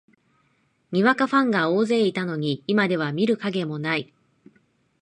[0.91, 4.11] にわかファンが大勢いたのに、今では見る影もない